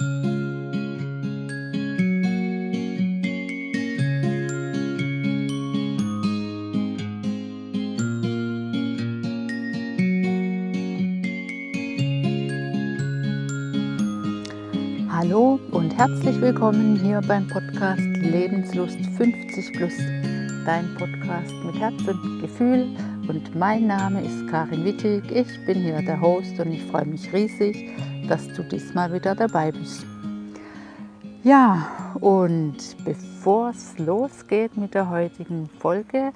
Hallo 0.00 0.40
und 15.70 15.96
herzlich 15.96 16.40
willkommen 16.40 16.96
hier 16.96 17.20
beim 17.20 17.46
Podcast 17.46 18.00
Lebenslust 18.00 18.98
50 19.16 19.72
Plus, 19.74 19.92
dein 20.66 20.92
Podcast 20.98 21.54
mit 21.64 21.78
Herz 21.78 21.94
und 22.08 22.40
Gefühl. 22.40 22.88
Und 23.28 23.54
mein 23.54 23.86
Name 23.86 24.24
ist 24.24 24.48
Karin 24.48 24.84
Wittig. 24.84 25.22
Ich 25.30 25.64
bin 25.66 25.82
hier 25.82 26.02
der 26.02 26.20
Host 26.20 26.58
und 26.58 26.72
ich 26.72 26.82
freue 26.82 27.06
mich 27.06 27.32
riesig, 27.32 27.92
dass 28.28 28.48
du 28.48 28.62
diesmal 28.62 29.12
wieder 29.12 29.34
dabei 29.34 29.72
bist. 29.72 30.04
Ja, 31.42 31.88
und 32.20 32.76
bevor 33.04 33.70
es 33.70 33.98
losgeht 33.98 34.76
mit 34.76 34.94
der 34.94 35.10
heutigen 35.10 35.68
Folge, 35.78 36.32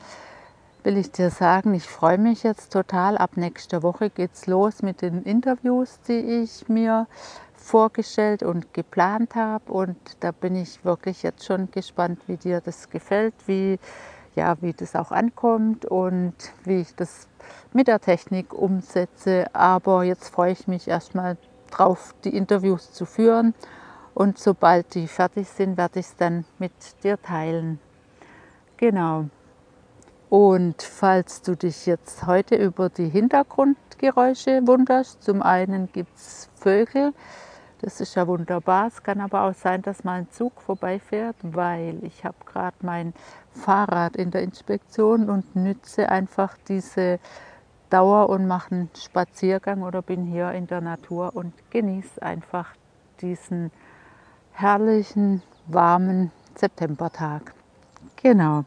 will 0.85 0.97
ich 0.97 1.11
dir 1.13 1.31
sagen, 1.31 1.75
ich 1.75 1.89
freue 1.89 2.19
mich 2.19 2.43
jetzt 2.43 2.73
total. 2.73 3.17
Ab 3.17 3.37
nächster 3.37 3.83
Woche 3.83 4.11
geht 4.11 4.33
es 4.35 4.47
los 4.47 4.83
mit 4.83 5.03
den 5.03 5.23
Interviews, 5.23 6.01
die 6.07 6.43
ich 6.43 6.69
mir 6.69 7.07
vorgestellt 7.55 8.43
und 8.43 8.73
geplant 8.75 9.35
habe. 9.35 9.73
Und 9.73 9.97
da 10.21 10.31
bin 10.31 10.57
ich 10.57 10.85
wirklich 10.85 11.23
jetzt 11.23 11.45
schon 11.45 11.71
gespannt, 11.71 12.21
wie 12.27 12.37
dir 12.37 12.61
das 12.61 12.91
gefällt, 12.91 13.35
wie, 13.47 13.79
ja, 14.35 14.57
wie 14.61 14.73
das 14.73 14.95
auch 14.95 15.11
ankommt 15.11 15.85
und 15.85 16.35
wie 16.65 16.81
ich 16.81 16.95
das 16.95 17.29
mit 17.73 17.89
der 17.89 18.01
Technik 18.01 18.53
umsetze. 18.53 19.47
Aber 19.55 20.05
jetzt 20.05 20.29
freue 20.29 20.53
ich 20.53 20.69
mich 20.69 20.89
erstmal 20.89 21.37
drauf, 21.71 22.15
die 22.25 22.37
Interviews 22.37 22.93
zu 22.93 23.05
führen. 23.05 23.55
Und 24.15 24.39
sobald 24.39 24.95
die 24.95 25.07
fertig 25.07 25.49
sind, 25.49 25.77
werde 25.77 26.01
ich 26.01 26.07
es 26.07 26.17
dann 26.17 26.45
mit 26.59 26.73
dir 27.03 27.21
teilen. 27.21 27.79
Genau. 28.77 29.27
Und 30.29 30.83
falls 30.83 31.41
du 31.43 31.57
dich 31.57 31.87
jetzt 31.87 32.27
heute 32.27 32.57
über 32.57 32.91
die 32.91 33.09
Hintergrundgeräusche 33.09 34.67
wunderst, 34.67 35.23
zum 35.23 35.41
einen 35.41 35.91
gibt 35.91 36.15
es 36.17 36.51
Vögel, 36.57 37.15
das 37.81 38.01
ist 38.01 38.17
ja 38.17 38.27
wunderbar. 38.27 38.89
Es 38.89 39.03
kann 39.03 39.21
aber 39.21 39.45
auch 39.45 39.55
sein, 39.55 39.83
dass 39.83 40.03
mal 40.03 40.21
ein 40.21 40.31
Zug 40.31 40.61
vorbeifährt, 40.61 41.37
weil 41.43 42.03
ich 42.03 42.25
habe 42.25 42.37
gerade 42.45 42.77
mein 42.83 43.15
Fahrrad 43.53 44.17
in 44.17 44.33
der 44.33 44.43
Inspektion 44.43 45.31
und 45.31 45.55
nütze 45.55 46.09
einfach 46.09 46.57
diese 46.69 47.21
Dauer 47.91 48.29
und 48.29 48.47
mache 48.47 48.73
einen 48.73 48.91
Spaziergang 48.97 49.83
oder 49.83 50.03
bin 50.03 50.25
hier 50.25 50.53
in 50.53 50.67
der 50.67 50.81
Natur 50.81 51.35
und 51.35 51.53
genieße 51.71 52.23
einfach 52.23 52.75
diesen 53.21 53.71
herrlichen, 54.53 55.43
warmen 55.67 56.31
Septembertag. 56.55 57.55
Genau. 58.17 58.65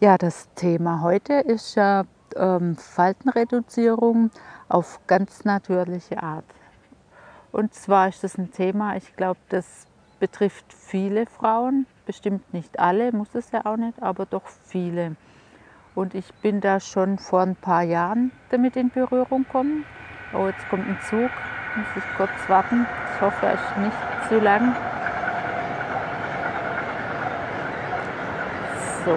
Ja, 0.00 0.18
das 0.18 0.48
Thema 0.54 1.02
heute 1.02 1.34
ist 1.34 1.74
ja 1.74 2.04
ähm, 2.34 2.76
Faltenreduzierung 2.76 4.30
auf 4.68 5.00
ganz 5.06 5.44
natürliche 5.44 6.22
Art. 6.22 6.44
Und 7.52 7.74
zwar 7.74 8.08
ist 8.08 8.24
das 8.24 8.38
ein 8.38 8.50
Thema, 8.50 8.96
ich 8.96 9.14
glaube, 9.14 9.38
das 9.50 9.86
betrifft 10.18 10.72
viele 10.72 11.26
Frauen, 11.26 11.86
bestimmt 12.06 12.54
nicht 12.54 12.78
alle, 12.78 13.12
muss 13.12 13.34
es 13.34 13.50
ja 13.50 13.66
auch 13.66 13.76
nicht, 13.76 14.02
aber 14.02 14.24
doch 14.24 14.46
viele. 14.46 15.16
Und 15.94 16.14
ich 16.14 16.32
bin 16.40 16.62
da 16.62 16.80
schon 16.80 17.18
vor 17.18 17.42
ein 17.42 17.54
paar 17.54 17.82
Jahren 17.82 18.32
damit 18.50 18.76
in 18.76 18.88
Berührung 18.88 19.44
gekommen. 19.44 19.84
Oh, 20.32 20.46
jetzt 20.46 20.66
kommt 20.70 20.88
ein 20.88 20.98
Zug, 21.02 21.30
muss 21.76 21.86
ich 21.96 22.16
kurz 22.16 22.30
warten. 22.48 22.86
Ich 23.14 23.20
hoffe, 23.20 23.44
er 23.44 23.54
ist 23.54 23.76
nicht 23.76 24.28
zu 24.28 24.38
lang. 24.38 24.74
So, 29.04 29.14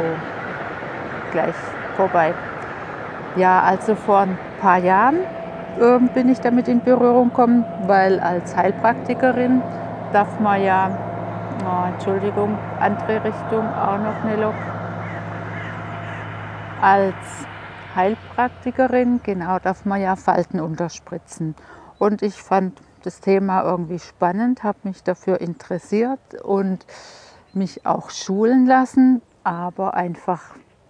gleich 1.31 1.56
vorbei. 1.96 2.34
Ja, 3.38 3.62
also 3.62 3.96
vor 3.96 4.19
ein 4.19 4.38
paar 4.59 4.80
Jahren 4.80 5.19
ähm, 5.80 6.09
bin 6.14 6.28
ich 6.28 6.41
damit 6.41 6.68
in 6.68 6.84
Berührung 6.84 7.30
gekommen, 7.30 7.64
weil 7.88 8.19
als 8.19 8.53
Heilpraktikerin 8.56 9.62
darf 10.12 10.40
man 10.41 10.62
ja, 10.62 10.90
oh, 11.64 11.88
Entschuldigung, 11.94 12.58
andere 12.81 13.24
Richtung 13.24 13.66
auch 13.74 13.97
noch 13.97 14.24
eine 14.25 14.41
Lok. 14.41 14.75
Als 16.85 17.16
Heilpraktikerin, 17.96 19.19
genau, 19.23 19.57
darf 19.57 19.85
man 19.85 20.00
ja 20.00 20.16
Falten 20.16 20.59
unterspritzen. 20.59 21.56
Und 21.97 22.22
ich 22.22 22.35
fand 22.35 22.79
das 23.01 23.22
Thema 23.22 23.63
irgendwie 23.63 23.97
spannend, 23.97 24.62
habe 24.62 24.78
mich 24.84 25.01
dafür 25.01 25.41
interessiert 25.41 26.44
und 26.44 26.85
mich 27.53 27.88
auch 27.88 28.12
schulen 28.12 28.68
lassen, 28.68 29.23
aber 29.44 29.96
einfach 29.96 30.44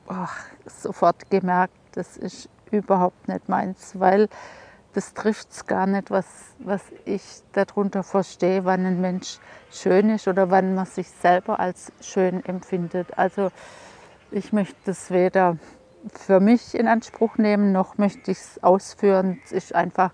ach, 0.09 0.43
sofort 0.65 1.31
gemerkt, 1.31 1.77
das 1.93 2.17
ist 2.17 2.49
überhaupt 2.71 3.29
nicht 3.29 3.47
meins, 3.47 3.97
weil 3.97 4.27
das 4.91 5.13
trifft 5.13 5.49
es 5.51 5.65
gar 5.65 5.87
nicht, 5.87 6.11
was, 6.11 6.25
was 6.59 6.81
ich 7.05 7.23
darunter 7.53 8.03
verstehe, 8.03 8.65
wann 8.65 8.85
ein 8.85 8.99
Mensch 8.99 9.39
schön 9.71 10.09
ist 10.09 10.27
oder 10.27 10.51
wann 10.51 10.75
man 10.75 10.87
sich 10.87 11.07
selber 11.07 11.61
als 11.61 11.93
schön 12.01 12.43
empfindet. 12.43 13.17
Also 13.17 13.49
ich 14.29 14.51
möchte 14.51 14.75
das 14.83 15.09
weder 15.09 15.57
für 16.13 16.39
mich 16.39 16.75
in 16.75 16.87
Anspruch 16.87 17.37
nehmen, 17.37 17.71
noch 17.71 17.97
möchte 17.97 18.31
ich 18.31 18.37
es 18.37 18.63
ausführen. 18.63 19.39
Es 19.43 19.51
ist 19.51 19.75
einfach 19.75 20.11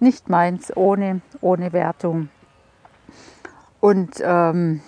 nicht 0.00 0.28
meins, 0.28 0.74
ohne, 0.76 1.20
ohne 1.40 1.72
Wertung. 1.72 2.28
Und 3.80 4.22
ähm, 4.22 4.80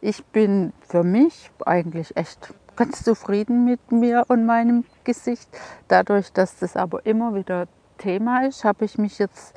ich 0.00 0.24
bin 0.26 0.72
für 0.86 1.02
mich 1.02 1.50
eigentlich 1.64 2.16
echt 2.16 2.52
ganz 2.76 3.02
zufrieden 3.02 3.64
mit 3.64 3.92
mir 3.92 4.24
und 4.28 4.46
meinem 4.46 4.84
Gesicht. 5.04 5.48
Dadurch, 5.88 6.32
dass 6.32 6.56
das 6.58 6.76
aber 6.76 7.06
immer 7.06 7.34
wieder 7.34 7.66
Thema 7.98 8.46
ist, 8.46 8.64
habe 8.64 8.84
ich 8.84 8.98
mich 8.98 9.18
jetzt 9.18 9.54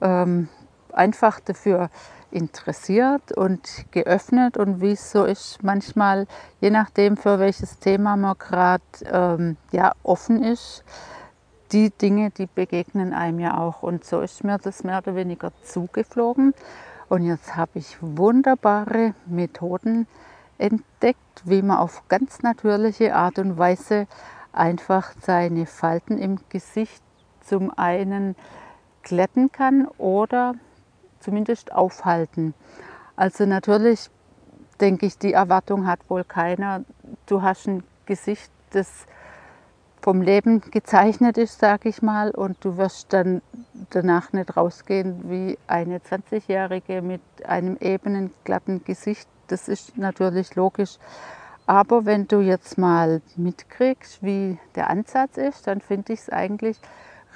ähm, 0.00 0.48
einfach 0.92 1.40
dafür 1.40 1.90
interessiert 2.34 3.32
und 3.32 3.86
geöffnet 3.92 4.56
und 4.56 4.80
wie 4.80 4.92
es 4.92 5.12
so 5.12 5.24
ist, 5.24 5.62
manchmal, 5.62 6.26
je 6.60 6.70
nachdem, 6.70 7.16
für 7.16 7.38
welches 7.38 7.78
Thema 7.78 8.16
man 8.16 8.36
gerade 8.38 8.82
ähm, 9.06 9.56
ja, 9.70 9.92
offen 10.02 10.42
ist, 10.42 10.84
die 11.72 11.90
Dinge, 11.90 12.30
die 12.30 12.46
begegnen 12.46 13.14
einem 13.14 13.40
ja 13.40 13.58
auch. 13.58 13.82
Und 13.82 14.04
so 14.04 14.20
ist 14.20 14.44
mir 14.44 14.58
das 14.58 14.84
mehr 14.84 14.98
oder 14.98 15.14
weniger 15.14 15.52
zugeflogen. 15.62 16.54
Und 17.08 17.24
jetzt 17.24 17.56
habe 17.56 17.72
ich 17.74 17.96
wunderbare 18.00 19.14
Methoden 19.26 20.06
entdeckt, 20.58 21.42
wie 21.44 21.62
man 21.62 21.78
auf 21.78 22.02
ganz 22.08 22.42
natürliche 22.42 23.14
Art 23.14 23.38
und 23.38 23.58
Weise 23.58 24.06
einfach 24.52 25.12
seine 25.20 25.66
Falten 25.66 26.18
im 26.18 26.38
Gesicht 26.48 27.02
zum 27.40 27.76
einen 27.76 28.36
glätten 29.02 29.52
kann 29.52 29.86
oder 29.98 30.54
zumindest 31.24 31.72
aufhalten. 31.72 32.54
Also 33.16 33.46
natürlich 33.46 34.10
denke 34.80 35.06
ich, 35.06 35.18
die 35.18 35.32
Erwartung 35.32 35.86
hat 35.86 36.00
wohl 36.08 36.24
keiner. 36.24 36.84
Du 37.26 37.42
hast 37.42 37.66
ein 37.66 37.82
Gesicht, 38.06 38.50
das 38.70 39.06
vom 40.02 40.20
Leben 40.20 40.60
gezeichnet 40.60 41.38
ist, 41.38 41.60
sage 41.60 41.88
ich 41.88 42.02
mal, 42.02 42.30
und 42.30 42.62
du 42.62 42.76
wirst 42.76 43.12
dann 43.14 43.40
danach 43.88 44.32
nicht 44.34 44.54
rausgehen 44.54 45.30
wie 45.30 45.58
eine 45.66 45.98
20-Jährige 45.98 47.00
mit 47.00 47.22
einem 47.46 47.78
ebenen, 47.80 48.30
glatten 48.44 48.84
Gesicht. 48.84 49.26
Das 49.46 49.68
ist 49.68 49.96
natürlich 49.96 50.54
logisch. 50.56 50.98
Aber 51.66 52.04
wenn 52.04 52.28
du 52.28 52.40
jetzt 52.40 52.76
mal 52.76 53.22
mitkriegst, 53.36 54.22
wie 54.22 54.58
der 54.74 54.90
Ansatz 54.90 55.38
ist, 55.38 55.66
dann 55.66 55.80
finde 55.80 56.12
ich 56.12 56.20
es 56.20 56.28
eigentlich 56.28 56.78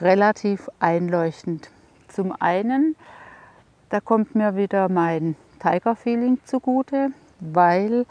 relativ 0.01 0.69
einleuchtend. 0.79 1.71
Zum 2.09 2.33
einen, 2.33 2.95
da 3.91 4.01
kommt 4.01 4.35
mir 4.35 4.57
wieder 4.57 4.89
mein 4.89 5.37
Tiger-Feeling 5.61 6.41
zugute, 6.45 7.11
weil 7.41 8.07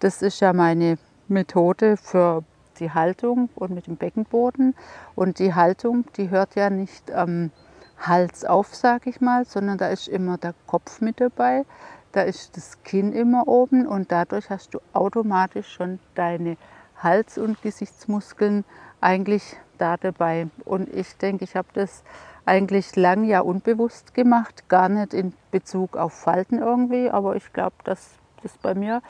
das 0.00 0.22
ist 0.22 0.40
ja 0.40 0.52
meine 0.52 0.98
Methode 1.28 1.96
für 1.96 2.44
die 2.78 2.90
Haltung 2.90 3.48
und 3.54 3.70
mit 3.70 3.86
dem 3.86 3.96
Beckenboden. 3.96 4.74
Und 5.14 5.38
die 5.38 5.54
Haltung, 5.54 6.04
die 6.16 6.30
hört 6.30 6.54
ja 6.54 6.70
nicht 6.70 7.10
am 7.10 7.50
Hals 7.98 8.44
auf, 8.44 8.74
sage 8.74 9.10
ich 9.10 9.20
mal, 9.20 9.44
sondern 9.44 9.78
da 9.78 9.88
ist 9.88 10.08
immer 10.08 10.36
der 10.36 10.54
Kopf 10.66 11.00
mit 11.00 11.20
dabei. 11.20 11.64
Da 12.12 12.22
ist 12.22 12.56
das 12.56 12.82
Kinn 12.82 13.12
immer 13.12 13.48
oben 13.48 13.86
und 13.86 14.12
dadurch 14.12 14.50
hast 14.50 14.74
du 14.74 14.80
automatisch 14.92 15.68
schon 15.72 15.98
deine 16.14 16.56
Hals- 17.02 17.38
und 17.38 17.60
Gesichtsmuskeln 17.62 18.64
eigentlich 19.00 19.56
da 19.78 19.96
dabei. 19.96 20.48
Und 20.64 20.92
ich 20.94 21.16
denke, 21.16 21.44
ich 21.44 21.56
habe 21.56 21.68
das 21.74 22.02
eigentlich 22.46 22.96
lang 22.96 23.24
ja 23.24 23.40
unbewusst 23.40 24.14
gemacht, 24.14 24.68
gar 24.68 24.88
nicht 24.88 25.12
in 25.12 25.34
Bezug 25.50 25.96
auf 25.96 26.12
Falten 26.12 26.60
irgendwie, 26.60 27.10
aber 27.10 27.36
ich 27.36 27.52
glaube, 27.52 27.76
dass 27.84 28.12
das 28.42 28.56
bei 28.58 28.74
mir 28.74 29.02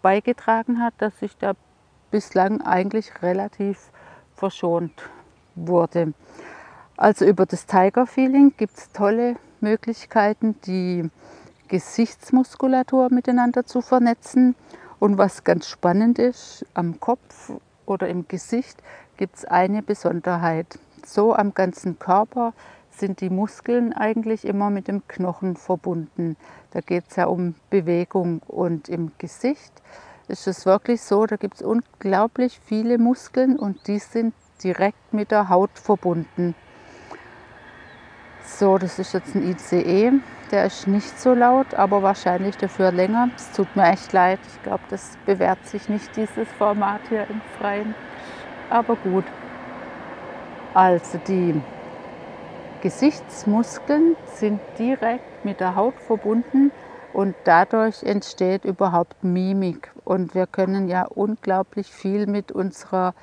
beigetragen 0.00 0.80
hat, 0.80 0.94
dass 0.98 1.20
ich 1.20 1.36
da 1.36 1.54
bislang 2.10 2.60
eigentlich 2.62 3.22
relativ 3.22 3.90
verschont 4.34 4.92
wurde. 5.56 6.14
Also 6.96 7.24
über 7.24 7.46
das 7.46 7.66
Tiger 7.66 8.06
Feeling 8.06 8.54
gibt 8.56 8.78
es 8.78 8.92
tolle 8.92 9.36
Möglichkeiten, 9.60 10.56
die 10.64 11.10
Gesichtsmuskulatur 11.68 13.12
miteinander 13.12 13.66
zu 13.66 13.80
vernetzen. 13.82 14.54
Und 14.98 15.18
was 15.18 15.44
ganz 15.44 15.68
spannend 15.68 16.18
ist, 16.18 16.64
am 16.74 16.98
Kopf 16.98 17.52
oder 17.86 18.08
im 18.08 18.26
Gesicht 18.26 18.82
gibt 19.16 19.36
es 19.36 19.44
eine 19.44 19.82
Besonderheit. 19.82 20.78
So 21.08 21.34
am 21.34 21.54
ganzen 21.54 21.98
Körper 21.98 22.52
sind 22.90 23.22
die 23.22 23.30
Muskeln 23.30 23.94
eigentlich 23.94 24.44
immer 24.44 24.68
mit 24.68 24.88
dem 24.88 25.08
Knochen 25.08 25.56
verbunden. 25.56 26.36
Da 26.72 26.82
geht 26.82 27.04
es 27.08 27.16
ja 27.16 27.24
um 27.28 27.54
Bewegung 27.70 28.42
und 28.46 28.90
im 28.90 29.12
Gesicht 29.16 29.72
ist 30.28 30.46
es 30.46 30.66
wirklich 30.66 31.00
so, 31.00 31.24
da 31.24 31.36
gibt 31.36 31.54
es 31.54 31.62
unglaublich 31.62 32.60
viele 32.62 32.98
Muskeln 32.98 33.58
und 33.58 33.88
die 33.88 34.00
sind 34.00 34.34
direkt 34.62 35.14
mit 35.14 35.30
der 35.30 35.48
Haut 35.48 35.70
verbunden. 35.78 36.54
So, 38.44 38.76
das 38.76 38.98
ist 38.98 39.14
jetzt 39.14 39.34
ein 39.34 39.48
ICE, 39.50 40.12
der 40.50 40.66
ist 40.66 40.86
nicht 40.88 41.18
so 41.18 41.32
laut, 41.32 41.72
aber 41.72 42.02
wahrscheinlich 42.02 42.58
dafür 42.58 42.92
länger. 42.92 43.30
Es 43.34 43.50
tut 43.52 43.74
mir 43.76 43.88
echt 43.88 44.12
leid, 44.12 44.40
ich 44.46 44.62
glaube, 44.62 44.82
das 44.90 45.16
bewährt 45.24 45.64
sich 45.66 45.88
nicht, 45.88 46.14
dieses 46.16 46.48
Format 46.58 47.00
hier 47.08 47.26
im 47.30 47.40
Freien. 47.58 47.94
Aber 48.68 48.96
gut. 48.96 49.24
Also 50.78 51.18
die 51.26 51.60
Gesichtsmuskeln 52.82 54.14
sind 54.36 54.60
direkt 54.78 55.44
mit 55.44 55.58
der 55.58 55.74
Haut 55.74 55.94
verbunden 55.98 56.70
und 57.12 57.34
dadurch 57.42 58.04
entsteht 58.04 58.64
überhaupt 58.64 59.24
Mimik. 59.24 59.90
Und 60.04 60.36
wir 60.36 60.46
können 60.46 60.86
ja 60.86 61.06
unglaublich 61.06 61.88
viel 61.88 62.28
mit 62.28 62.52
unserer 62.52 63.14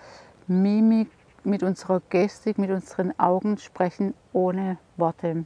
Mimik, 0.48 1.10
mit 1.46 1.64
unserer 1.64 2.02
Gestik, 2.10 2.58
mit 2.58 2.72
unseren 2.72 3.18
Augen 3.18 3.58
sprechen 3.58 4.16
ohne 4.34 4.78
Worte. 4.98 5.46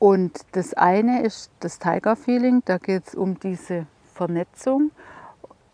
Und 0.00 0.32
das 0.50 0.74
eine 0.74 1.22
ist 1.22 1.52
das 1.60 1.78
Tiger 1.78 2.16
Feeling, 2.16 2.62
da 2.64 2.78
geht 2.78 3.06
es 3.06 3.14
um 3.14 3.38
diese 3.38 3.86
Vernetzung. 4.14 4.90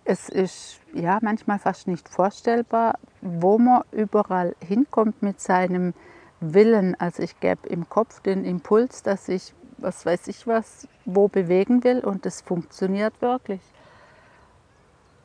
Es 0.05 0.29
ist 0.29 0.81
ja 0.93 1.19
manchmal 1.23 1.59
fast 1.59 1.89
nicht 1.89 2.11
vorstellbar, 2.11 2.99
wo 3.27 3.59
man 3.59 3.83
überall 3.93 4.55
hinkommt 4.61 5.23
mit 5.23 5.41
seinem 5.41 5.95
Willen. 6.41 6.95
Also 6.99 7.23
ich 7.23 7.41
gebe 7.41 7.69
im 7.69 7.89
Kopf 7.89 8.21
den 8.21 8.45
Impuls, 8.45 9.03
dass 9.03 9.29
ich, 9.29 9.55
was 9.79 10.07
weiß 10.07 10.29
ich 10.29 10.47
was, 10.47 10.87
wo 11.05 11.29
bewegen 11.29 11.85
will 11.85 12.01
und 12.01 12.27
das 12.27 12.41
funktioniert 12.41 13.21
wirklich. 13.21 13.61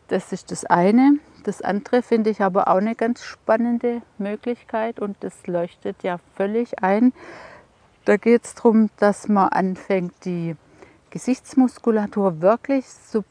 Das 0.07 0.33
ist 0.33 0.51
das 0.51 0.65
eine. 0.65 1.19
Das 1.43 1.61
andere 1.61 2.01
finde 2.01 2.29
ich 2.29 2.41
aber 2.41 2.67
auch 2.67 2.77
eine 2.77 2.95
ganz 2.95 3.23
spannende 3.23 4.01
Möglichkeit 4.17 4.99
und 4.99 5.17
das 5.21 5.47
leuchtet 5.47 6.03
ja 6.03 6.19
völlig 6.35 6.83
ein. 6.83 7.13
Da 8.05 8.17
geht 8.17 8.45
es 8.45 8.55
darum, 8.55 8.89
dass 8.97 9.27
man 9.27 9.49
anfängt, 9.49 10.13
die 10.25 10.55
Gesichtsmuskulatur 11.11 12.41
wirklich 12.41 12.87
so 12.87 13.19
ein 13.19 13.25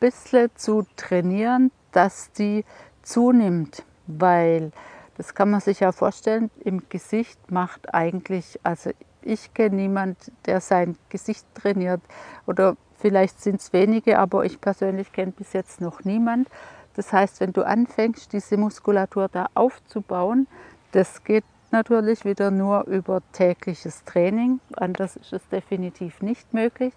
bisschen 0.00 0.50
zu 0.54 0.86
trainieren, 0.96 1.70
dass 1.92 2.32
die 2.32 2.64
zunimmt, 3.02 3.84
weil 4.06 4.72
das 5.16 5.34
kann 5.34 5.50
man 5.50 5.60
sich 5.60 5.80
ja 5.80 5.92
vorstellen, 5.92 6.50
im 6.64 6.88
Gesicht 6.88 7.50
macht 7.50 7.94
eigentlich, 7.94 8.58
also 8.62 8.90
ich 9.22 9.52
kenne 9.54 9.76
niemanden, 9.76 10.32
der 10.46 10.60
sein 10.60 10.96
Gesicht 11.08 11.46
trainiert 11.54 12.00
oder 12.46 12.76
vielleicht 12.96 13.40
sind 13.40 13.60
es 13.60 13.72
wenige, 13.72 14.18
aber 14.18 14.44
ich 14.44 14.60
persönlich 14.60 15.12
kenne 15.12 15.32
bis 15.32 15.52
jetzt 15.52 15.80
noch 15.80 16.04
niemand. 16.04 16.48
Das 16.94 17.12
heißt, 17.12 17.40
wenn 17.40 17.52
du 17.52 17.62
anfängst, 17.62 18.32
diese 18.32 18.56
Muskulatur 18.56 19.28
da 19.28 19.46
aufzubauen, 19.54 20.46
das 20.92 21.24
geht 21.24 21.44
natürlich 21.70 22.24
wieder 22.24 22.50
nur 22.50 22.84
über 22.84 23.22
tägliches 23.32 24.04
Training. 24.04 24.60
Anders 24.74 25.16
ist 25.16 25.32
es 25.32 25.48
definitiv 25.48 26.20
nicht 26.20 26.52
möglich 26.52 26.92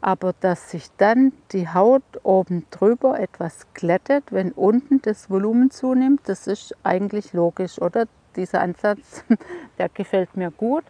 aber 0.00 0.34
dass 0.40 0.70
sich 0.70 0.88
dann 0.98 1.32
die 1.52 1.68
Haut 1.68 2.02
oben 2.22 2.66
drüber 2.70 3.18
etwas 3.18 3.66
glättet, 3.74 4.24
wenn 4.30 4.52
unten 4.52 5.02
das 5.02 5.30
Volumen 5.30 5.70
zunimmt, 5.70 6.22
das 6.24 6.46
ist 6.46 6.74
eigentlich 6.82 7.32
logisch, 7.32 7.80
oder? 7.80 8.06
Dieser 8.36 8.60
Ansatz, 8.60 9.24
der 9.78 9.88
gefällt 9.88 10.36
mir 10.36 10.50
gut 10.50 10.84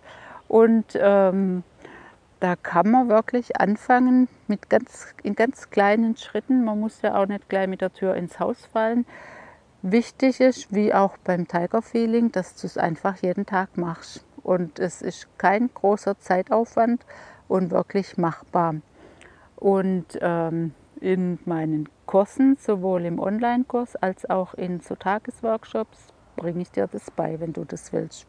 und 0.48 0.84
ähm, 1.00 1.62
da 2.40 2.54
kann 2.54 2.90
man 2.90 3.08
wirklich 3.08 3.58
anfangen 3.58 4.28
mit 4.46 4.68
ganz, 4.68 5.14
in 5.22 5.34
ganz 5.34 5.70
kleinen 5.70 6.16
Schritten. 6.16 6.64
Man 6.64 6.80
muss 6.80 7.00
ja 7.02 7.20
auch 7.20 7.26
nicht 7.26 7.48
gleich 7.48 7.66
mit 7.66 7.80
der 7.80 7.92
Tür 7.92 8.14
ins 8.14 8.38
Haus 8.38 8.66
fallen. 8.66 9.06
Wichtig 9.82 10.40
ist, 10.40 10.74
wie 10.74 10.92
auch 10.92 11.16
beim 11.18 11.48
Tiger 11.48 11.80
Feeling, 11.80 12.32
dass 12.32 12.56
du 12.56 12.66
es 12.66 12.76
einfach 12.76 13.16
jeden 13.22 13.46
Tag 13.46 13.76
machst. 13.78 14.24
Und 14.42 14.78
es 14.78 15.00
ist 15.00 15.28
kein 15.38 15.70
großer 15.72 16.18
Zeitaufwand 16.18 17.06
und 17.48 17.70
wirklich 17.70 18.18
machbar. 18.18 18.74
Und 19.56 20.18
ähm, 20.20 20.74
in 21.00 21.38
meinen 21.44 21.88
Kursen, 22.06 22.56
sowohl 22.58 23.04
im 23.04 23.18
Online-Kurs 23.18 23.96
als 23.96 24.28
auch 24.28 24.54
in 24.54 24.80
so 24.80 24.94
Tagesworkshops, 24.94 26.12
bringe 26.36 26.62
ich 26.62 26.70
dir 26.70 26.86
das 26.86 27.10
bei, 27.10 27.40
wenn 27.40 27.52
du 27.52 27.64
das 27.64 27.92
willst. 27.92 28.26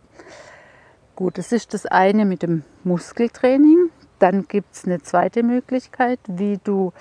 Gut, 1.15 1.37
das 1.37 1.51
ist 1.51 1.73
das 1.73 1.85
eine 1.85 2.25
mit 2.25 2.43
dem 2.43 2.63
Muskeltraining. 2.83 3.89
Dann 4.19 4.47
gibt 4.47 4.73
es 4.73 4.85
eine 4.85 5.01
zweite 5.01 5.43
Möglichkeit, 5.43 6.19
wie 6.27 6.59
du 6.63 6.93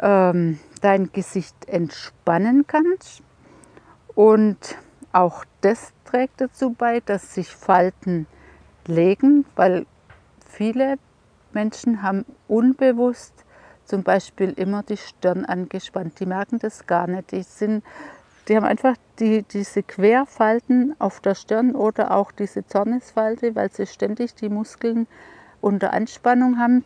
ähm, 0.00 0.58
dein 0.80 1.12
Gesicht 1.12 1.56
entspannen 1.66 2.66
kannst. 2.66 3.22
Und 4.14 4.76
auch 5.12 5.44
das 5.60 5.92
trägt 6.04 6.40
dazu 6.40 6.70
bei, 6.70 7.00
dass 7.00 7.34
sich 7.34 7.48
Falten 7.48 8.26
legen, 8.86 9.44
weil 9.56 9.86
viele 10.48 10.96
Menschen 11.54 12.02
haben 12.02 12.24
unbewusst 12.48 13.44
zum 13.84 14.02
Beispiel 14.02 14.50
immer 14.52 14.82
die 14.82 14.96
Stirn 14.96 15.44
angespannt. 15.44 16.18
Die 16.20 16.26
merken 16.26 16.58
das 16.58 16.86
gar 16.86 17.06
nicht. 17.06 17.32
Die, 17.32 17.42
sind, 17.42 17.84
die 18.48 18.56
haben 18.56 18.64
einfach 18.64 18.96
die, 19.18 19.42
diese 19.42 19.82
Querfalten 19.82 20.94
auf 20.98 21.20
der 21.20 21.34
Stirn 21.34 21.74
oder 21.74 22.16
auch 22.16 22.32
diese 22.32 22.66
Zornesfalte, 22.66 23.54
weil 23.54 23.70
sie 23.70 23.86
ständig 23.86 24.34
die 24.34 24.48
Muskeln 24.48 25.06
unter 25.60 25.92
Anspannung 25.92 26.58
haben, 26.58 26.84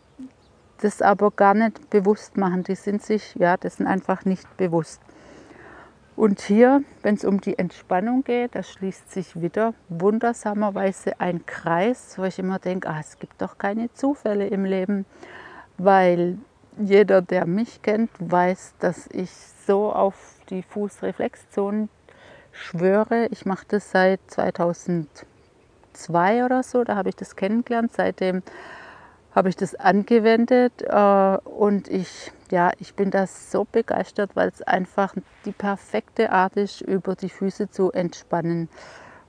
das 0.81 1.03
aber 1.03 1.31
gar 1.31 1.55
nicht 1.55 1.91
bewusst 1.91 2.37
machen. 2.37 2.65
Die 2.65 2.75
sind 2.75 3.03
sich, 3.03 3.35
ja, 3.37 3.57
das 3.57 3.77
sind 3.77 3.87
einfach 3.87 4.25
nicht 4.25 4.57
bewusst. 4.57 5.01
Und 6.19 6.41
hier, 6.41 6.83
wenn 7.03 7.15
es 7.15 7.25
um 7.25 7.41
die 7.41 7.61
Entspannung 7.61 8.25
geht, 8.25 8.57
da 8.57 8.65
schließt 8.65 9.09
sich 9.09 9.41
wieder 9.41 9.73
wundersamerweise 9.89 11.21
ein 11.21 11.47
Kreis, 11.47 12.19
wo 12.19 12.25
ich 12.25 12.41
immer 12.41 12.59
denke, 12.59 12.91
ah, 12.91 12.99
es 12.99 13.21
gibt 13.21 13.41
doch 13.41 13.57
keine 13.57 13.93
Zufälle 13.93 14.49
im 14.49 14.65
Leben, 14.65 15.07
weil 15.77 16.39
jeder, 16.77 17.23
der 17.23 17.47
mich 17.47 17.83
kennt, 17.83 18.11
weiß, 18.19 18.75
dass 18.81 19.07
ich 19.13 19.31
so 19.65 19.93
auf 19.93 20.41
die 20.51 20.65
Fußreflexzon 20.65 21.89
schwöre. 22.51 23.29
Ich 23.31 23.47
mache 23.47 23.67
das 23.69 23.93
seit 23.93 24.19
2002 24.27 26.45
oder 26.45 26.65
so, 26.65 26.83
da 26.83 26.97
habe 26.97 27.11
ich 27.11 27.17
das 27.17 27.37
kennengelernt. 27.37 27.93
Seitdem 27.93 28.43
habe 29.37 29.51
ich 29.51 29.57
das 29.57 29.77
angewendet 29.77 30.83
äh, 30.83 31.39
und 31.45 31.87
ich 31.87 32.33
ja, 32.51 32.73
ich 32.79 32.95
bin 32.95 33.11
da 33.11 33.27
so 33.27 33.65
begeistert, 33.65 34.31
weil 34.35 34.49
es 34.49 34.63
einfach 34.63 35.15
die 35.45 35.53
perfekte 35.53 36.31
Art 36.33 36.57
ist, 36.57 36.81
über 36.81 37.15
die 37.15 37.29
Füße 37.29 37.71
zu 37.71 37.93
entspannen. 37.93 38.69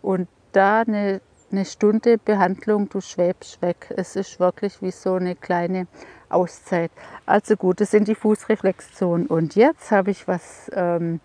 Und 0.01 0.27
da 0.51 0.81
eine, 0.81 1.21
eine 1.51 1.65
Stunde 1.65 2.17
Behandlung, 2.17 2.89
du 2.89 3.01
schwebst 3.01 3.61
weg. 3.61 3.93
Es 3.95 4.15
ist 4.15 4.39
wirklich 4.39 4.81
wie 4.81 4.91
so 4.91 5.15
eine 5.15 5.35
kleine 5.35 5.87
Auszeit. 6.29 6.91
Also 7.25 7.55
gut, 7.55 7.81
das 7.81 7.91
sind 7.91 8.07
die 8.07 8.15
Fußreflexzonen. 8.15 9.27
Und 9.27 9.55
jetzt 9.55 9.91
habe 9.91 10.11
ich 10.11 10.27
was 10.27 10.71
ähm, 10.73 11.19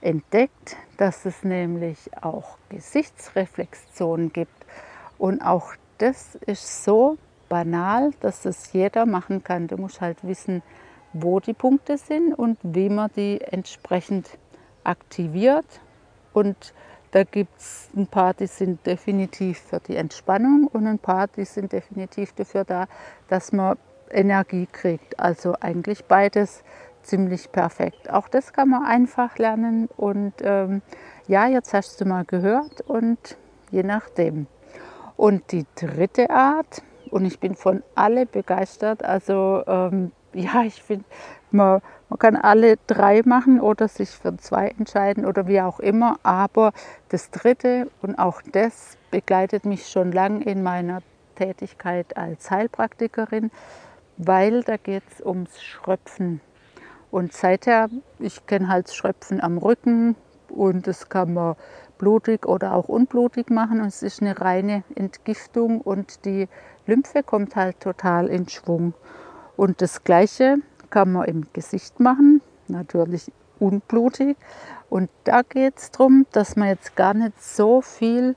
entdeckt, 0.00 0.76
dass 0.96 1.24
es 1.24 1.44
nämlich 1.44 2.10
auch 2.20 2.58
Gesichtsreflexzonen 2.68 4.32
gibt. 4.32 4.66
Und 5.18 5.42
auch 5.42 5.72
das 5.98 6.36
ist 6.46 6.84
so 6.84 7.18
banal, 7.48 8.12
dass 8.20 8.44
es 8.44 8.72
jeder 8.72 9.06
machen 9.06 9.42
kann. 9.42 9.68
Du 9.68 9.76
musst 9.76 10.00
halt 10.00 10.18
wissen, 10.22 10.62
wo 11.12 11.40
die 11.40 11.54
Punkte 11.54 11.98
sind 11.98 12.34
und 12.34 12.58
wie 12.62 12.88
man 12.88 13.10
die 13.16 13.40
entsprechend 13.40 14.28
aktiviert. 14.84 15.80
Und 16.32 16.74
da 17.10 17.24
gibt 17.24 17.58
es 17.58 17.88
ein 17.96 18.06
paar, 18.06 18.34
die 18.34 18.46
sind 18.46 18.84
definitiv 18.86 19.58
für 19.58 19.80
die 19.80 19.96
Entspannung 19.96 20.68
und 20.72 20.86
ein 20.86 20.98
paar, 20.98 21.26
die 21.28 21.44
sind 21.44 21.72
definitiv 21.72 22.32
dafür 22.32 22.64
da, 22.64 22.86
dass 23.28 23.52
man 23.52 23.78
Energie 24.10 24.66
kriegt. 24.70 25.18
Also 25.18 25.54
eigentlich 25.60 26.04
beides 26.04 26.62
ziemlich 27.02 27.50
perfekt. 27.50 28.10
Auch 28.10 28.28
das 28.28 28.52
kann 28.52 28.68
man 28.68 28.84
einfach 28.84 29.38
lernen 29.38 29.88
und 29.96 30.34
ähm, 30.42 30.82
ja, 31.26 31.46
jetzt 31.46 31.72
hast 31.72 32.00
du 32.00 32.04
mal 32.04 32.24
gehört 32.24 32.82
und 32.82 33.38
je 33.70 33.82
nachdem. 33.82 34.46
Und 35.16 35.50
die 35.52 35.66
dritte 35.74 36.30
Art, 36.30 36.82
und 37.10 37.24
ich 37.24 37.40
bin 37.40 37.54
von 37.54 37.82
alle 37.94 38.26
begeistert, 38.26 39.02
also 39.02 39.62
ähm, 39.66 40.12
ja, 40.34 40.62
ich 40.64 40.82
finde, 40.82 41.04
man, 41.50 41.80
man 42.08 42.18
kann 42.18 42.36
alle 42.36 42.76
drei 42.86 43.22
machen 43.24 43.60
oder 43.60 43.88
sich 43.88 44.10
für 44.10 44.36
zwei 44.38 44.68
entscheiden 44.78 45.26
oder 45.26 45.46
wie 45.46 45.60
auch 45.60 45.80
immer. 45.80 46.18
Aber 46.22 46.72
das 47.08 47.30
dritte 47.30 47.90
und 48.02 48.18
auch 48.18 48.42
das 48.52 48.96
begleitet 49.10 49.64
mich 49.64 49.88
schon 49.88 50.12
lange 50.12 50.44
in 50.44 50.62
meiner 50.62 51.02
Tätigkeit 51.36 52.16
als 52.16 52.50
Heilpraktikerin. 52.50 53.50
weil 54.18 54.62
da 54.62 54.76
geht 54.76 55.04
es 55.12 55.24
ums 55.24 55.62
Schröpfen. 55.62 56.40
Und 57.10 57.32
seither, 57.32 57.88
ich 58.18 58.46
kenne 58.46 58.68
halt 58.68 58.90
Schröpfen 58.92 59.40
am 59.40 59.58
Rücken 59.58 60.16
und 60.48 60.86
das 60.86 61.08
kann 61.08 61.34
man 61.34 61.56
blutig 61.98 62.46
oder 62.46 62.74
auch 62.74 62.88
unblutig 62.88 63.50
machen. 63.50 63.80
Und 63.80 63.86
es 63.88 64.02
ist 64.02 64.20
eine 64.20 64.40
reine 64.40 64.84
Entgiftung 64.94 65.80
und 65.80 66.24
die 66.24 66.48
Lymphe 66.86 67.22
kommt 67.22 67.56
halt 67.56 67.80
total 67.80 68.28
in 68.28 68.48
Schwung. 68.48 68.94
Und 69.58 69.82
das 69.82 70.04
Gleiche 70.04 70.58
kann 70.88 71.10
man 71.10 71.24
im 71.24 71.48
Gesicht 71.52 71.98
machen, 71.98 72.42
natürlich 72.68 73.32
unblutig. 73.58 74.36
Und 74.88 75.10
da 75.24 75.42
geht 75.42 75.78
es 75.78 75.90
darum, 75.90 76.26
dass 76.30 76.54
man 76.54 76.68
jetzt 76.68 76.94
gar 76.94 77.12
nicht 77.12 77.42
so 77.42 77.82
viel, 77.82 78.36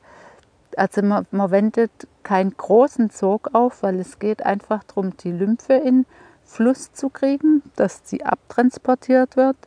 also 0.75 1.03
man, 1.03 1.27
man 1.29 1.51
wendet 1.51 1.91
keinen 2.23 2.57
großen 2.57 3.11
Zug 3.11 3.51
auf, 3.53 3.83
weil 3.83 3.99
es 3.99 4.17
geht 4.17 4.43
einfach 4.43 4.83
darum, 4.83 5.15
die 5.17 5.31
Lymphe 5.31 5.75
in 5.75 6.07
Fluss 6.43 6.91
zu 6.91 7.09
kriegen, 7.09 7.61
dass 7.75 8.01
sie 8.03 8.25
abtransportiert 8.25 9.37
wird 9.37 9.57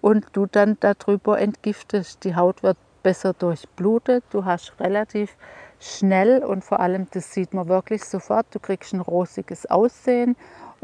und 0.00 0.26
du 0.32 0.46
dann 0.46 0.78
darüber 0.80 1.38
entgiftest. 1.38 2.24
Die 2.24 2.34
Haut 2.34 2.64
wird 2.64 2.76
besser 3.04 3.34
durchblutet, 3.34 4.24
du 4.30 4.44
hast 4.46 4.72
relativ 4.80 5.36
schnell 5.78 6.42
und 6.42 6.64
vor 6.64 6.80
allem, 6.80 7.06
das 7.12 7.32
sieht 7.32 7.54
man 7.54 7.68
wirklich 7.68 8.04
sofort, 8.04 8.46
du 8.50 8.58
kriegst 8.58 8.92
ein 8.94 9.00
rosiges 9.00 9.66
Aussehen 9.66 10.34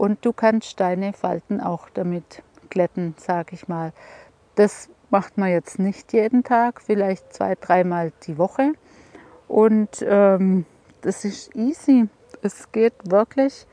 und 0.01 0.25
du 0.25 0.33
kannst 0.33 0.81
deine 0.81 1.13
Falten 1.13 1.61
auch 1.61 1.91
damit 1.91 2.43
glätten, 2.71 3.15
sage 3.19 3.55
ich 3.55 3.69
mal. 3.69 3.93
Das 4.55 4.89
macht 5.11 5.37
man 5.37 5.51
jetzt 5.51 5.79
nicht 5.79 6.15
jeden 6.15 6.43
Tag, 6.43 6.81
vielleicht 6.81 7.35
zwei, 7.35 7.55
dreimal 7.55 8.11
die 8.23 8.39
Woche. 8.39 8.73
Und 9.47 10.03
ähm, 10.09 10.65
das 11.03 11.27
ist 11.27 11.55
easy. 11.55 12.09
Es 12.41 12.73
geht 12.73 12.95
wirklich, 13.11 13.67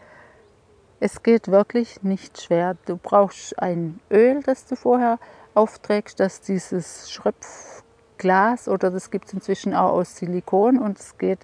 es 1.00 1.24
geht 1.24 1.48
wirklich 1.48 2.04
nicht 2.04 2.42
schwer. 2.42 2.76
Du 2.86 2.98
brauchst 2.98 3.58
ein 3.60 4.02
Öl, 4.12 4.44
das 4.44 4.66
du 4.66 4.76
vorher 4.76 5.20
aufträgst, 5.54 6.20
dass 6.20 6.42
dieses 6.42 7.10
Schröpfglas 7.10 8.68
oder 8.68 8.92
das 8.92 9.12
gibt 9.12 9.28
es 9.28 9.34
inzwischen 9.34 9.74
auch 9.74 9.94
aus 9.94 10.18
Silikon 10.18 10.78
und 10.78 11.00
es 11.00 11.18
geht 11.18 11.40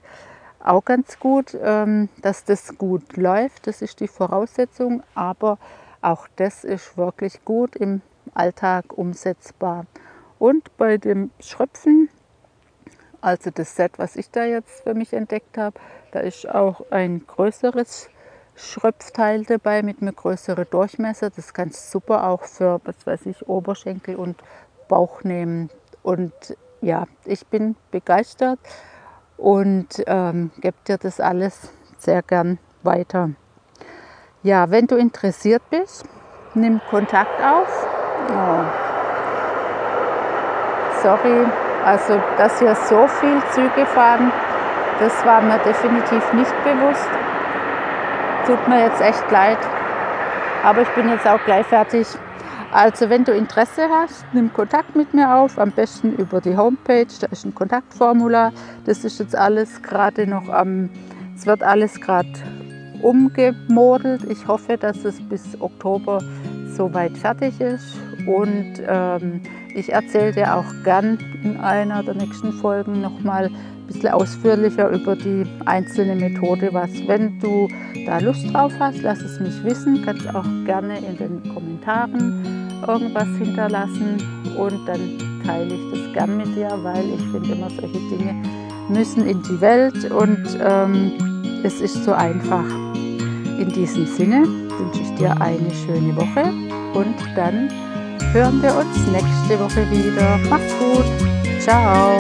auch 0.64 0.86
ganz 0.86 1.20
gut, 1.20 1.58
ähm, 1.62 2.10
dass 2.22 2.46
das 2.46 2.78
gut 2.78 3.18
läuft. 3.18 3.68
Das 3.68 3.82
ist 3.82 4.00
die 4.00 4.08
Voraussetzung, 4.08 5.04
aber 5.14 5.58
auch 6.02 6.28
das 6.36 6.64
ist 6.64 6.98
wirklich 6.98 7.44
gut 7.46 7.76
im 7.76 8.02
Alltag 8.34 8.98
umsetzbar. 8.98 9.86
Und 10.40 10.76
bei 10.78 10.98
dem 10.98 11.32
Schröpfen, 11.40 12.10
also 13.22 13.50
das 13.52 13.76
Set, 13.76 13.98
was 13.98 14.16
ich 14.16 14.30
da 14.32 14.44
jetzt 14.46 14.84
für 14.84 14.94
mich 14.94 15.14
entdeckt 15.14 15.58
habe, 15.58 15.80
da 16.12 16.20
ist 16.20 16.50
auch 16.50 16.92
ein 16.92 17.26
größeres 17.26 18.10
Schröpfteil 18.56 19.46
dabei 19.46 19.82
mit 19.82 20.02
einem 20.02 20.16
größeren 20.16 20.68
Durchmesser. 20.70 21.30
Das 21.30 21.54
kannst 21.54 21.88
du 21.88 22.00
super 22.00 22.28
auch 22.28 22.44
für, 22.44 22.82
was 22.84 23.06
weiß 23.06 23.26
ich, 23.26 23.48
Oberschenkel 23.48 24.16
und 24.16 24.42
Bauch 24.88 25.24
nehmen. 25.24 25.70
Und 26.04 26.34
ja, 26.82 27.06
ich 27.26 27.48
bin 27.48 27.76
begeistert 27.92 28.60
und 29.44 30.02
ähm, 30.08 30.52
gebe 30.62 30.78
dir 30.88 30.98
das 30.98 31.20
alles 31.20 31.70
sehr 31.98 32.22
gern 32.22 32.60
weiter. 32.82 33.32
Ja, 34.42 34.72
wenn 34.72 34.88
du 34.88 34.96
interessiert 34.96 35.62
bist, 35.70 36.06
nimm 36.54 36.80
Kontakt 36.90 37.44
auf. 37.44 37.88
Oh. 38.30 38.64
Sorry, 41.02 41.46
also 41.84 42.22
dass 42.38 42.60
hier 42.60 42.74
so 42.74 43.06
viel 43.08 43.42
Züge 43.52 43.86
fahren, 43.86 44.32
das 45.02 45.26
war 45.26 45.42
mir 45.42 45.58
definitiv 45.58 46.32
nicht 46.32 46.64
bewusst. 46.64 47.10
Tut 48.48 48.66
mir 48.70 48.86
jetzt 48.86 49.02
echt 49.02 49.30
leid, 49.30 49.58
aber 50.64 50.84
ich 50.84 50.90
bin 50.96 51.10
jetzt 51.10 51.28
auch 51.28 51.44
gleich 51.44 51.66
fertig. 51.68 52.08
Also 52.74 53.08
wenn 53.08 53.24
du 53.24 53.32
Interesse 53.32 53.84
hast, 53.88 54.26
nimm 54.34 54.52
Kontakt 54.52 54.96
mit 54.96 55.14
mir 55.14 55.36
auf, 55.36 55.60
am 55.60 55.70
besten 55.70 56.16
über 56.16 56.42
die 56.42 56.58
Homepage, 56.58 57.06
da 57.22 57.28
ist 57.28 57.46
ein 57.46 57.54
Kontaktformular. 57.54 58.52
Das 58.86 59.06
ist 59.06 59.20
jetzt 59.20 59.36
alles 59.36 59.84
gerade 59.84 60.26
noch 60.26 60.50
am, 60.50 60.90
es 61.36 61.46
wird 61.46 61.62
alles 61.62 62.02
gerade 62.02 62.34
umgemodelt. 63.04 64.24
Ich 64.28 64.48
hoffe, 64.48 64.78
dass 64.78 65.06
es 65.06 65.22
bis 65.30 65.62
Oktober 65.62 66.20
soweit 66.76 67.16
fertig 67.16 67.62
ist 67.62 67.96
und 68.26 68.82
ähm, 68.88 69.42
ich 69.76 69.94
erzähle 69.94 70.32
dir 70.32 70.56
auch 70.56 70.66
gern 70.84 71.20
in 71.44 71.58
einer 71.58 72.02
der 72.02 72.16
nächsten 72.16 72.54
Folgen 72.54 73.02
nochmal 73.02 73.52
ein 73.52 73.86
bisschen 73.86 74.10
ausführlicher 74.10 74.90
über 74.90 75.16
die 75.16 75.46
einzelne 75.66 76.16
Methode 76.16 76.74
was. 76.74 76.90
Wenn 77.06 77.40
du 77.40 77.68
da 78.08 78.18
Lust 78.18 78.52
drauf 78.52 78.74
hast, 78.80 79.04
lass 79.04 79.22
es 79.22 79.40
mich 79.40 79.64
wissen. 79.64 80.02
Kannst 80.04 80.28
auch 80.34 80.46
gerne 80.66 80.98
in 80.98 81.18
den 81.18 81.54
Kommentaren 81.54 82.63
irgendwas 82.88 83.28
hinterlassen 83.38 84.18
und 84.58 84.86
dann 84.88 85.18
teile 85.46 85.76
ich 85.76 85.92
das 85.92 86.14
gern 86.14 86.38
mit 86.38 86.56
dir, 86.56 86.70
weil 86.82 87.06
ich 87.10 87.22
finde 87.32 87.52
immer 87.52 87.70
solche 87.70 88.00
Dinge 88.10 88.36
müssen 88.90 89.28
in 89.28 89.42
die 89.44 89.62
Welt 89.62 90.12
und 90.12 90.60
ähm, 90.62 91.62
es 91.64 91.82
ist 91.82 92.04
so 92.04 92.14
einfach. 92.14 92.66
In 93.60 93.70
diesem 93.70 94.06
Sinne 94.06 94.44
wünsche 94.46 95.02
ich 95.02 95.16
dir 95.16 95.40
eine 95.40 95.72
schöne 95.72 96.16
Woche 96.16 96.52
und 96.94 97.16
dann 97.36 97.70
hören 98.34 98.62
wir 98.62 98.76
uns 98.76 99.08
nächste 99.12 99.60
Woche 99.60 99.90
wieder. 99.90 100.40
Mach's 100.50 100.74
gut. 100.80 101.06
Ciao. 101.62 102.18